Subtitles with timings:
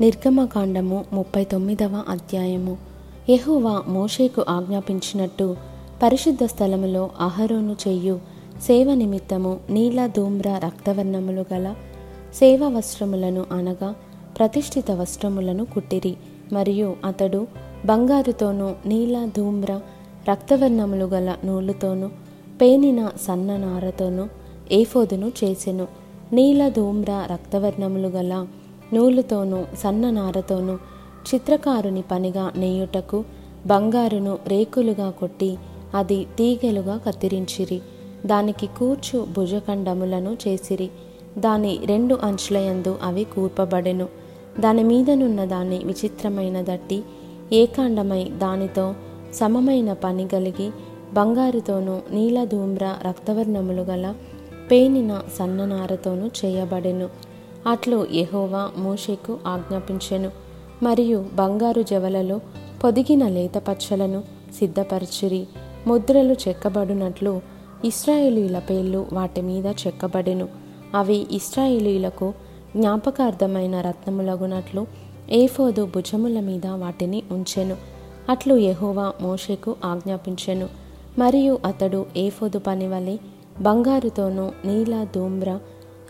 [0.00, 2.76] నిర్గమకాండము ముప్పై తొమ్మిదవ అధ్యాయము.
[3.28, 5.56] యెహోవా మోషేకు ఆజ్ఞాపించినట్టు
[6.02, 8.20] పరిశుద్ధ స్థలములో అహరోను చెయ్యు
[8.62, 11.74] సేవ నిమిత్తము నీల ధూమ్ర రక్తవర్ణములు గల
[12.34, 13.94] సేవ వస్త్రములను అనగా
[14.38, 16.16] ప్రతిష్ఠిత వస్త్రములను కుట్టిరి.
[16.52, 17.46] మరియు అతడు
[17.86, 19.80] బంగారుతోనూ నీల ధూమ్ర
[20.30, 22.08] రక్తవర్ణములు గల నూలుతోనూ
[22.60, 24.26] పేనిన సన్న నారతోనూ
[24.72, 25.86] ఏఫోదును చేసెను.
[26.32, 28.46] నీల ధూమ్ర రక్తవర్ణములు గల
[28.94, 30.74] నూలుతోనూ సన్ననారతోనూ
[31.34, 33.24] చిత్రకారుని పనిగా నేయుటకు
[33.66, 35.58] బంగారును రేకులుగా కొట్టి
[35.94, 37.80] అది తీగెలుగా కత్తిరించిరి.
[38.26, 40.90] దానికి కూర్చు భుజఖండములను చేసిరి.
[41.38, 44.08] దాని రెండు అంచులయందు అవి కూర్పబడెను.
[44.60, 47.02] దాని మీదనున్న దాన్ని విచిత్రమైన దట్టి
[47.52, 48.94] ఏకాండమై దానితో
[49.34, 50.70] సమమైన పని కలిగి
[51.14, 54.14] బంగారుతోనూ నీలధూమ్ర రక్తవర్ణములు గల
[54.70, 57.08] పేనిన సన్ననారతోనూ చేయబడెను.
[57.66, 60.30] అట్లు యహోవా మోషేకు ఆజ్ఞాపించెను.
[60.82, 62.40] మరియు బంగారు జవలలో
[62.84, 64.22] పొదిగిన లేత పచ్చలను
[64.58, 65.46] సిద్ధపరచిరి.
[65.86, 67.40] ముద్రలు చెక్కబడినట్లు
[67.84, 70.48] ఇస్రాయేలీల పేర్లు వాటి మీద చెక్కబడెను.
[70.94, 72.32] అవి ఇస్రాయేలీలకు
[72.76, 74.86] జ్ఞాపకార్థమైన రత్నములగునట్లు
[75.30, 77.76] ఏఫోదు భుజముల మీద వాటిని ఉంచెను.
[78.28, 80.68] అట్లు యహోవా మోషేకు ఆజ్ఞాపించెను.
[81.18, 83.16] మరియు అతడు ఏఫోదు పని వలె
[83.60, 85.58] బంగారుతోనూ నీల ధూమ్ర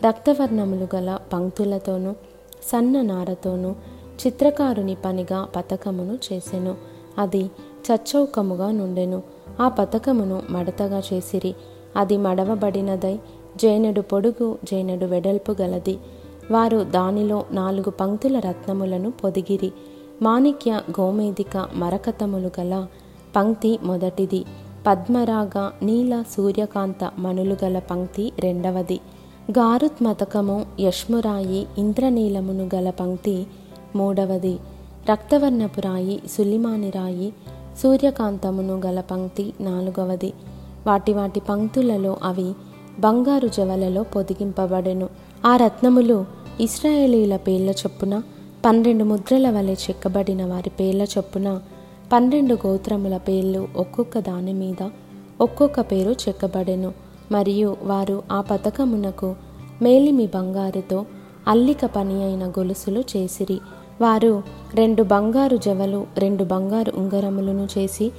[0.05, 2.13] రక్తవర్ణములు గల పంక్తులతోనూ
[2.63, 3.71] సన్న నారతోనూ
[4.27, 6.75] చిత్రకారుని పనిగా పతకమును చేసెను.
[7.17, 7.51] అది
[7.87, 9.23] చచ్చౌకముగా నుండెను.
[9.59, 11.55] ఆ పతకమును మడతగా చేసిరి.
[11.95, 13.19] అది మడవబడినదై
[13.55, 15.97] జైనడు పొడుగు జైనడు వెడల్పు గలది.
[16.51, 19.71] వారు దానిలో నాలుగు పంక్తుల రత్నములను పొదిగిరి.
[20.21, 22.87] మాణిక్య గోమేదిక మరకతములు గల
[23.35, 24.45] పంక్తి మొదటిది.
[24.87, 28.99] పద్మరాగ నీల సూర్యకాంత మణులు గల పంక్తి రెండవది.
[29.51, 33.47] గారుత్మతకము యష్మురాయి ఇంద్రనీలమును గల పంక్తి
[33.95, 34.57] మూడవది.
[35.11, 37.33] రక్తవర్ణపు రాయి సులిమాని రాయి
[37.83, 40.33] సూర్యకాంతమును గల పంక్తి నాలుగవది.
[40.87, 42.53] వాటి వాటి పంక్తులలో అవి
[42.99, 45.09] బంగారు జవలలో పొదిగింపబడెను.
[45.45, 46.25] ఆ రత్నములు
[46.61, 48.21] ఇస్రాయేలీల పేర్ల చొప్పున
[48.65, 51.61] పన్నెండు ముద్రల వలె చెక్కబడిన వారి పేర్ల చొప్పున
[52.13, 54.89] పన్నెండు గోత్రముల పేర్లు ఒక్కొక్క దాని మీద
[55.41, 57.06] ఒక్కొక్క పేరు చెక్కబడెను.
[57.31, 59.35] మరియు వారు ఆ పథకమునకు
[59.81, 61.05] మేలిమి బంగారుతో
[61.47, 63.59] అల్లిక పని అయిన గొలుసులు చేసిరి.
[64.01, 64.43] వారు
[64.73, 68.11] రెండు బంగారు జవలు రెండు బంగారు ఉంగరములను చేసి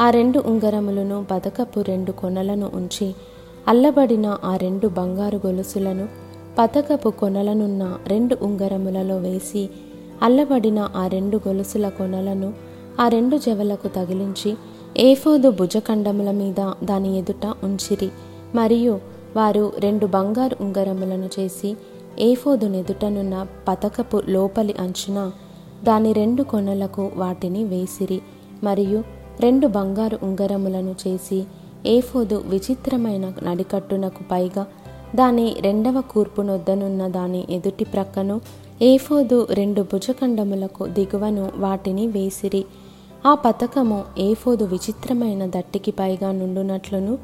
[0.00, 3.14] ఆ రెండు ఉంగరములను పథకపు రెండు కొనలను ఉంచి
[3.68, 6.08] అల్లబడిన ఆ రెండు బంగారు గొలుసులను
[6.58, 9.68] పథకపు కొనలనున్న రెండు ఉంగరములలో వేసి
[10.22, 12.52] అల్లబడిన ఆ రెండు గొలుసుల కొనలను
[13.00, 14.56] ఆ రెండు జవలకు తగిలించి
[14.96, 18.10] ఏఫోదు భుజఖండముల మీద దాని ఎదుట ఉంచిరి.
[18.54, 19.00] మరియు
[19.36, 21.76] వారు రెండు బంగారు ఉంగరములను చేసి
[22.18, 25.32] ఏఫోదునెదుటనున్న పతకపు లోపలి అంచున
[25.84, 28.20] దాని రెండు కొనలకు వాటిని వేసిరి
[28.64, 29.04] మరియు
[29.40, 31.44] రెండు బంగారు ఉంగరములను చేసి
[31.86, 34.66] ఏఫోదు విచిత్రమైన నడికట్టునకు పైగా
[35.14, 38.40] దాని రెండవ కూర్పునొద్దనున్న దాని ఎదుటి ప్రక్కను
[38.82, 42.64] ఏఫోదు రెండు భుజఖండములకు దిగువను వాటిని వేసిరి.
[43.26, 47.18] ఆ పతకము ఏఫోదు విచిత్రమైన దట్టికి పైగా నుండునట్లును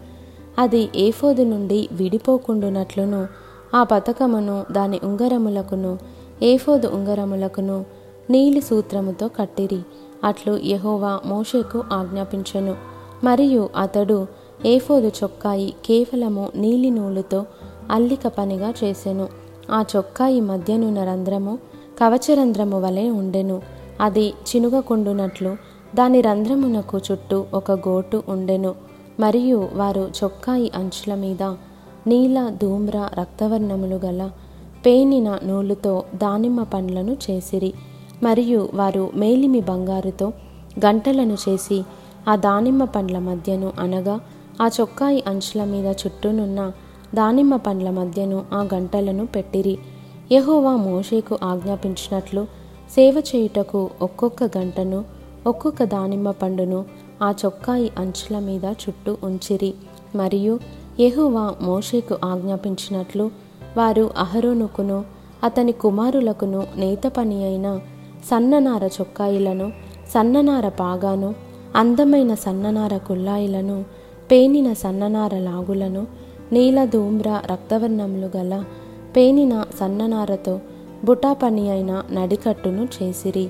[0.58, 3.26] అది ఏఫోదు నుండి విడిపోకుండునట్లును.
[3.74, 5.98] ఆ పతకమును దాని ఉంగరములకును
[6.42, 7.84] ఏఫోదు ఉంగరములకును
[8.30, 9.80] నీలి సూత్రముతో కట్టిరి.
[10.24, 12.76] అట్లు యహోవా మోషేకు ఆజ్ఞాపించెను.
[13.24, 14.26] మరియు అతడు
[14.66, 17.46] ఏఫోదు చొక్కాయి కేవలము నీలి నూలుతో
[17.90, 19.28] అల్లిక పనిగా చేసెను.
[19.70, 21.58] ఆ చొక్కాయి మధ్యనున్న రంధ్రము
[22.00, 23.62] కవచరంధ్రము వలె ఉండెను.
[24.00, 25.56] అది చినుగకుండునట్లు
[25.94, 28.74] దాని రంధ్రమునకు చుట్టూ ఒక గోటు ఉండెను.
[29.22, 31.42] మరియు వారు చొక్కాయి అంచుల మీద
[32.06, 34.30] నీల ధూమ్ర రక్తవర్ణములు గల
[34.86, 37.72] పేనిన నూలుతో దానిమ్మ పండ్లను చేసిరి.
[38.22, 40.32] మరియు వారు మేలిమి బంగారుతో
[40.86, 41.82] గంటలను చేసి
[42.28, 44.20] ఆ దానిమ్మ పండ్ల మధ్యను అనగా
[44.62, 46.72] ఆ చొక్కాయి అంచుల మీద చుట్టూనున్న
[47.14, 49.78] దానిమ్మ పండ్ల మధ్యను ఆ గంటలను పెట్టిరి.
[50.32, 52.44] యహోవా మోషేకు ఆజ్ఞాపించినట్లు
[52.94, 55.04] సేవ చేయుటకు ఒక్కొక్క గంటను
[55.46, 56.84] ఒక్కొక్క దానిమ్మ పండును
[57.22, 59.74] ఆ చొక్కాయి అంచుల మీద చుట్టూ ఉంచిరి.
[60.16, 60.58] మరియు
[61.00, 63.30] యెహోవా మోషేకు ఆజ్ఞాపించినట్లు
[63.76, 65.04] వారు అహరోనుకును
[65.44, 67.80] అతని కుమారులకును నేత పని అయిన
[68.30, 69.72] సన్ననార చొక్కాయిలను
[70.14, 71.34] సన్ననార పాగాను
[71.76, 73.84] అందమైన సన్ననార కుల్లాయిలను
[74.30, 76.06] పేనిన సన్ననార లాగులను
[76.52, 78.64] నీల ధూమ్ర రక్తవర్ణములు గల
[79.16, 80.60] పేనిన సన్ననారతో
[81.04, 83.48] బుటా పని అయిన నడికట్టును చేసిరి.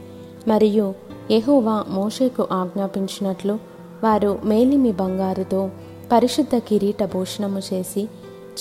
[0.48, 0.94] మరియు
[1.30, 3.58] యహోవా మోషేకు ఆజ్ఞాపించినట్లు
[4.04, 5.70] వారు మేలిమి బంగారుతో
[6.12, 8.08] పరిశుద్ధ కిరీట భూషణము చేసి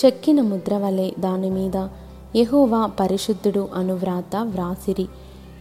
[0.04, 1.88] చెక్కిన ముద్ర వలె దాని మీద
[3.00, 5.08] పరిశుద్ధుడు అను వ్రాత వ్రాసిరి.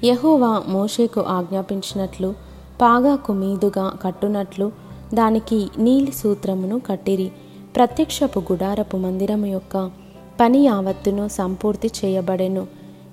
[0.03, 2.33] యహోవా మోషేకు ఆజ్ఞాపించినట్లు
[2.81, 4.71] పాగాకు మీదుగా కట్టునట్లు
[5.13, 7.31] దానికి నీలి సూత్రమును కట్టిరి.
[7.75, 9.91] ప్రత్యక్షపు గుడారపు మందిరము యొక్క
[10.39, 12.67] పని యావత్తును సంపూర్తి చేయబడెను.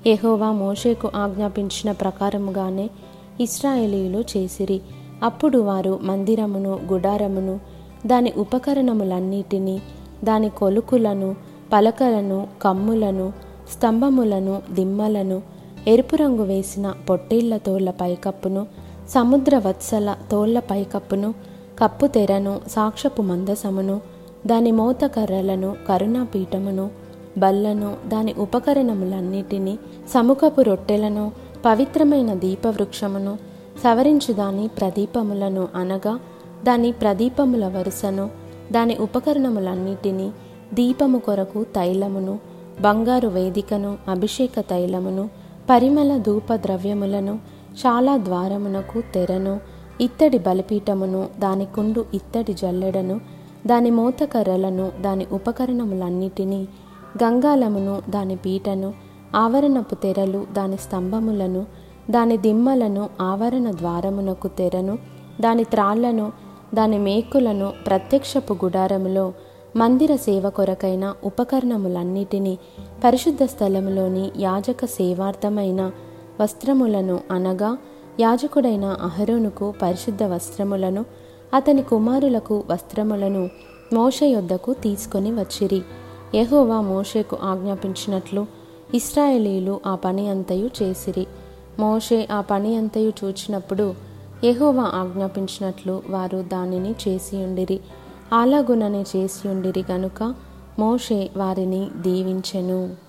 [0.06, 2.90] యహోవా మోషేకు ఆజ్ఞాపించిన ప్రకారముగానే
[3.40, 4.80] ఇస్రాయేలీలు చేసిరి.
[5.22, 7.60] అప్పుడు వారు మందిరమును గుడారమును
[8.06, 9.82] దాని ఉపకరణములన్నిటినీ
[10.24, 11.36] దాని కొలుకులను
[11.72, 13.32] పలకలను కమ్ములను
[13.72, 15.42] స్తంభములను దిమ్మలను
[15.88, 18.66] ఎరుపు రంగు వేసిన పొట్టేళ్ళ తోళ్ళ పైకప్పును
[19.08, 21.34] సముద్ర వత్సల తోళ్ళ పైకప్పును
[21.78, 24.00] కప్పు తెరను సాక్షపు మందసమును
[24.46, 26.90] దాని మోతకర్రలను కరుణాపీఠమును
[27.38, 31.32] బల్లను దాని ఉపకరణములన్నిటినీ సముఖపు రొట్టెలను
[31.64, 33.32] పవిత్రమైన దీపవృక్షమును
[33.84, 36.14] సవరించు దాని ప్రదీపములను అనగా
[36.64, 38.26] దాని ప్రదీపముల వరుసను
[38.72, 40.28] దాని ఉపకరణములన్నిటినీ
[40.74, 42.34] దీపము కొరకు తైలమును
[42.80, 45.24] బంగారు వేదికను అభిషేక తైలమును
[45.70, 47.34] పరిమళ ధూప ద్రవ్యములను
[47.82, 49.54] చాలా ద్వారమునకు తెరను
[50.00, 53.16] ఇత్తడి బలిపీఠమును దాని కుండు ఇత్తడి జల్లెడను
[53.66, 56.60] దాని మూతకర్రలను దాని ఉపకరణములన్నిటినీ
[57.22, 58.90] గంగాలమును దాని పీటను
[59.36, 61.66] ఆవరణపు తెరలు దాని స్తంభములను
[62.10, 64.98] దాని దిమ్మలను ఆవరణ ద్వారమునకు తెరను
[65.40, 66.32] దాని త్రాళ్ళను
[66.74, 69.32] దాని మేకులను ప్రత్యక్షపు గుడారములో
[69.76, 72.58] మందిర సేవ కొరకైన ఉపకరణములన్నిటినీ
[73.04, 75.92] పరిశుద్ధ స్థలములోని యాజక సేవార్థమైన
[76.40, 77.78] వస్త్రములను అనగా
[78.20, 81.04] యాజకుడైన అహరోనుకు పరిశుద్ధ వస్త్రములను
[81.54, 83.50] అతని కుమారులకు వస్త్రములను
[83.92, 85.82] మోష యొద్దకు తీసుకొని వచ్చిరి.
[86.34, 88.46] యహోవా మోషేకు ఆజ్ఞాపించినట్లు
[88.94, 91.26] ఇస్రాయేలీలు ఆ పని అంతయు చేసిరి.
[91.78, 93.94] మోషే ఆ పని అంతయు చూచినప్పుడు
[94.44, 97.80] ఎహోవా ఆజ్ఞాపించినట్లు వారు దానిని చేసియుండిరి.
[98.32, 100.34] అలాగుననే చేసియుండిరి గనుక
[100.78, 103.07] మోషే వారిని దీవించెను.